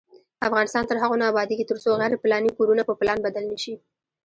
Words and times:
افغانستان 0.47 0.83
تر 0.89 0.97
هغو 1.03 1.15
نه 1.21 1.25
ابادیږي، 1.31 1.65
ترڅو 1.71 1.89
غیر 2.01 2.13
پلاني 2.23 2.51
کورونه 2.57 2.83
په 2.85 2.93
پلان 2.99 3.17
بدل 3.25 3.43
نشي. 3.51 3.75